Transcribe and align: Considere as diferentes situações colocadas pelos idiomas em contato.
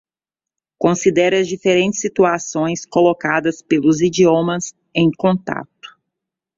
Considere 0.79 1.37
as 1.37 1.47
diferentes 1.47 2.01
situações 2.01 2.87
colocadas 2.87 3.61
pelos 3.61 4.01
idiomas 4.01 4.75
em 4.95 5.11
contato. 5.11 5.89